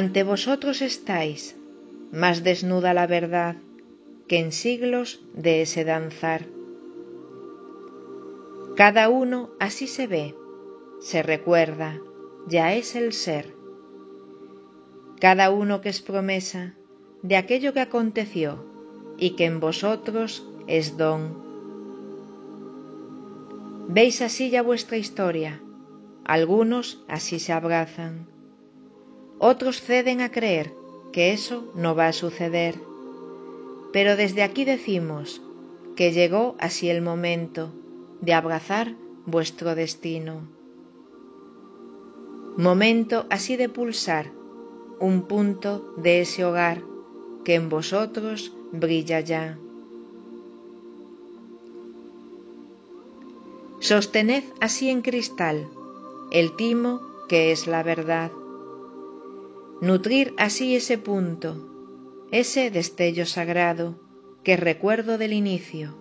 [0.00, 1.56] Ante vosotros estáis,
[2.12, 3.56] más desnuda la verdad
[4.28, 6.46] que en siglos de ese danzar.
[8.76, 10.36] Cada uno así se ve,
[11.00, 11.98] se recuerda,
[12.46, 13.56] ya es el ser.
[15.18, 16.76] Cada uno que es promesa
[17.22, 18.64] de aquello que aconteció
[19.16, 21.22] y que en vosotros es don.
[23.88, 25.60] Veis así ya vuestra historia,
[26.24, 28.37] algunos así se abrazan,
[29.38, 30.72] otros ceden a creer
[31.12, 32.74] que eso no va a suceder,
[33.92, 35.40] pero desde aquí decimos
[35.96, 37.70] que llegó así el momento
[38.20, 38.94] de abrazar
[39.26, 40.40] vuestro destino.
[42.56, 44.30] Momento así de pulsar
[45.00, 46.82] un punto de ese hogar
[47.44, 49.58] que en vosotros brilla ya.
[53.80, 55.68] Sostened así en cristal
[56.32, 58.32] el timo que es la verdad.
[59.80, 61.56] Nutrir así ese punto,
[62.32, 63.94] ese destello sagrado
[64.42, 65.94] que recuerdo del inicio.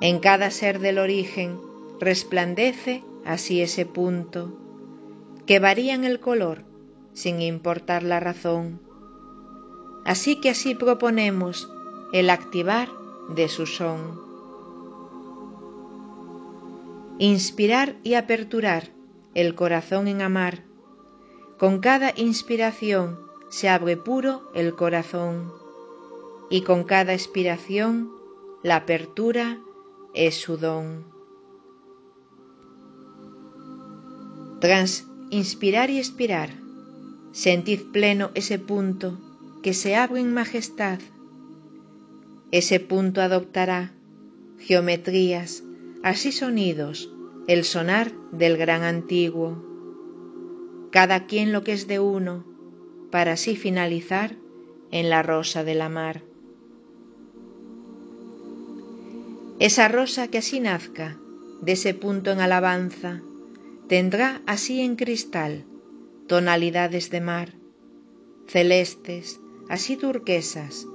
[0.00, 1.58] En cada ser del origen
[1.98, 4.56] resplandece así ese punto,
[5.46, 6.62] que varía en el color
[7.14, 8.78] sin importar la razón.
[10.04, 11.68] Así que así proponemos
[12.12, 12.88] el activar
[13.34, 14.20] de su son.
[17.18, 18.90] Inspirar y aperturar
[19.34, 20.62] el corazón en amar.
[21.58, 23.18] Con cada inspiración
[23.48, 25.52] se abre puro el corazón
[26.50, 28.10] y con cada expiración
[28.62, 29.58] la apertura
[30.12, 31.04] es su don.
[34.60, 36.50] Tras inspirar y expirar,
[37.32, 39.18] sentid pleno ese punto
[39.62, 40.98] que se abre en majestad.
[42.50, 43.92] Ese punto adoptará
[44.58, 45.62] geometrías,
[46.02, 47.10] así sonidos,
[47.46, 49.75] el sonar del gran antiguo.
[50.96, 52.42] Cada quien lo que es de uno,
[53.10, 54.34] para así finalizar
[54.90, 56.22] en la rosa de la mar.
[59.58, 61.18] Esa rosa que así nazca,
[61.60, 63.20] de ese punto en alabanza,
[63.88, 65.66] tendrá así en cristal
[66.28, 67.52] tonalidades de mar,
[68.46, 70.86] celestes, así turquesas,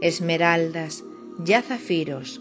[0.00, 1.02] esmeraldas,
[1.44, 2.40] ya zafiros.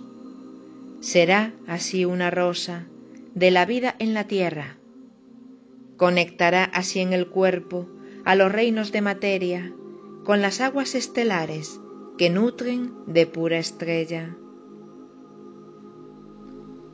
[1.00, 2.86] Será así una rosa
[3.34, 4.79] de la vida en la tierra.
[6.00, 7.86] Conectará así en el cuerpo
[8.24, 9.74] a los reinos de materia
[10.24, 11.78] con las aguas estelares
[12.18, 14.34] que nutren de pura estrella.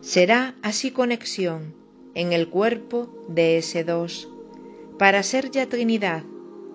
[0.01, 1.75] Será así conexión
[2.15, 4.27] en el cuerpo de ese dos,
[4.97, 6.23] para ser ya Trinidad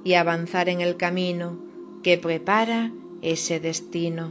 [0.05, 1.59] y avanzar en el camino
[2.05, 2.93] que prepara
[3.23, 4.31] ese destino.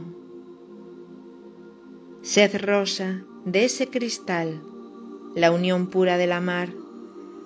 [2.22, 4.62] Sed rosa de ese cristal,
[5.34, 6.70] la unión pura de la mar,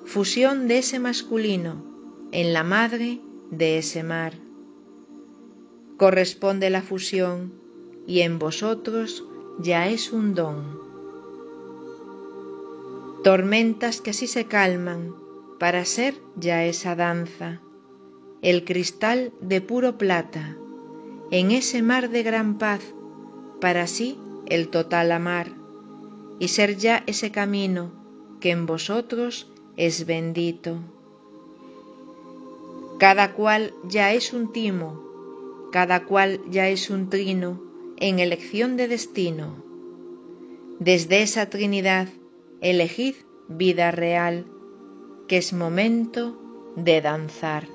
[0.05, 1.85] fusión de ese masculino
[2.33, 3.21] en la madre
[3.51, 4.35] de ese mar.
[5.97, 7.53] Corresponde la fusión
[8.07, 9.25] y en vosotros
[9.59, 10.79] ya es un don.
[13.23, 15.15] Tormentas que así se calman
[15.59, 17.61] para ser ya esa danza
[18.45, 20.55] el cristal de puro plata,
[21.31, 22.83] en ese mar de gran paz,
[23.59, 25.53] para sí el total amar,
[26.39, 27.91] y ser ya ese camino
[28.41, 30.79] que en vosotros es bendito.
[32.99, 35.01] Cada cual ya es un timo,
[35.73, 37.61] cada cual ya es un trino
[37.97, 39.57] en elección de destino.
[40.79, 42.09] Desde esa Trinidad
[42.61, 43.15] elegid
[43.49, 44.47] vida real,
[45.29, 46.39] que es momento
[46.77, 47.74] de danzar.